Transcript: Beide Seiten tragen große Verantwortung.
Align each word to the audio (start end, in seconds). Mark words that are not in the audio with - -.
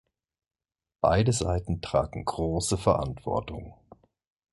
Beide 0.99 1.31
Seiten 1.31 1.81
tragen 1.83 2.25
große 2.25 2.79
Verantwortung. 2.79 3.75